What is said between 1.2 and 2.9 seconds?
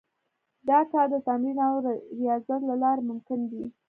تمرين او رياضت له